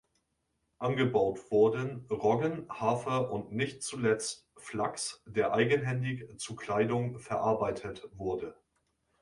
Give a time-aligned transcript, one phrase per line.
[0.79, 8.55] Angebaut wurden Roggen, Hafer und nicht zuletzt Flachs, der eigenhändig zu Kleidung verarbeitet wurde.